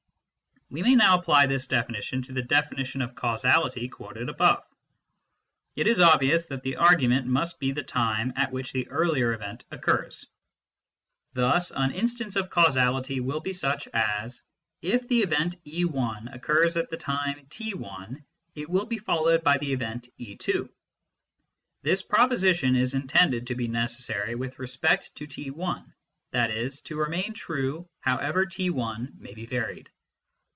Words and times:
We 0.73 0.81
may 0.83 0.95
now 0.95 1.19
apply 1.19 1.47
this 1.47 1.67
definition 1.67 2.21
to 2.21 2.31
the 2.31 2.41
definition 2.41 3.01
of 3.01 3.13
causality 3.13 3.89
quoted 3.89 4.29
above. 4.29 4.63
It 5.75 5.85
is 5.85 5.99
obvious 5.99 6.45
that 6.45 6.63
the 6.63 6.77
argument 6.77 7.27
must 7.27 7.59
be 7.59 7.73
the 7.73 7.83
time 7.83 8.31
at 8.37 8.53
which 8.53 8.71
the 8.71 8.87
earlier 8.87 9.33
event 9.33 9.65
occurs. 9.69 10.25
Thus 11.33 11.71
an 11.71 11.91
instance 11.91 12.37
of 12.37 12.49
causality 12.49 13.19
will 13.19 13.41
be 13.41 13.51
such 13.51 13.89
as: 13.93 14.43
"If 14.81 15.09
the 15.09 15.23
event 15.23 15.57
e 15.65 15.83
l 15.93 16.15
occurs 16.31 16.77
at 16.77 16.89
the 16.89 16.95
time 16.95 17.45
t 17.49 17.73
lt 17.73 18.23
it 18.55 18.69
will 18.69 18.85
be 18.85 18.97
followed 18.97 19.43
by 19.43 19.57
the 19.57 19.73
event 19.73 20.07
e 20.17 20.37
t." 20.37 20.53
This 21.81 22.01
proposition 22.01 22.77
is 22.77 22.93
intended 22.93 23.47
to 23.47 23.55
be 23.55 23.67
necessary 23.67 24.35
with 24.35 24.57
respect 24.57 25.13
to 25.15 25.27
t 25.27 25.51
lt 25.51 25.83
i.e. 26.33 26.69
to 26.85 26.95
remain 26.95 27.33
true 27.33 27.89
however 27.99 28.45
t 28.45 28.67
l 28.69 28.97
may 29.17 29.33
be 29.33 29.45
varied. 29.45 29.89